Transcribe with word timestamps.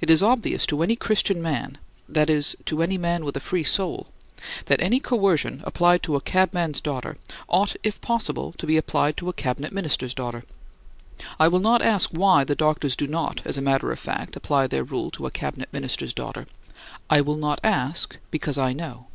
It 0.00 0.10
is 0.10 0.24
obvious 0.24 0.66
to 0.66 0.82
any 0.82 0.96
Christian 0.96 1.40
man 1.40 1.78
(that 2.08 2.28
is, 2.28 2.56
to 2.64 2.82
any 2.82 2.98
man 2.98 3.24
with 3.24 3.36
a 3.36 3.38
free 3.38 3.62
soul) 3.62 4.08
that 4.66 4.80
any 4.80 4.98
coercion 4.98 5.62
applied 5.64 6.02
to 6.02 6.16
a 6.16 6.20
cabman's 6.20 6.80
daughter 6.80 7.14
ought, 7.46 7.76
if 7.84 8.00
possible, 8.00 8.50
to 8.58 8.66
be 8.66 8.76
applied 8.76 9.16
to 9.18 9.28
a 9.28 9.32
Cabinet 9.32 9.72
Minister's 9.72 10.14
daughter. 10.14 10.42
I 11.38 11.46
will 11.46 11.60
not 11.60 11.80
ask 11.80 12.10
why 12.10 12.42
the 12.42 12.56
doctors 12.56 12.96
do 12.96 13.06
not, 13.06 13.40
as 13.44 13.56
a 13.56 13.62
matter 13.62 13.92
of 13.92 14.00
fact 14.00 14.34
apply 14.34 14.66
their 14.66 14.82
rule 14.82 15.12
to 15.12 15.26
a 15.26 15.30
Cabinet 15.30 15.72
Minister's 15.72 16.12
daughter. 16.12 16.44
I 17.08 17.20
will 17.20 17.36
not 17.36 17.60
ask, 17.62 18.16
because 18.32 18.58
I 18.58 18.72
know. 18.72 19.06